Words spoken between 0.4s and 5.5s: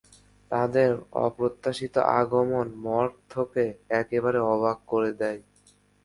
তাদের অপ্রত্যাশিত আগমন মর্গথকে একেবারে অবাক করে দেয়।